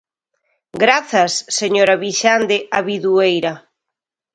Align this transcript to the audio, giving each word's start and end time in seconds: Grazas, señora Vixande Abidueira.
Grazas, 0.83 1.33
señora 1.59 1.99
Vixande 2.03 2.57
Abidueira. 2.77 3.53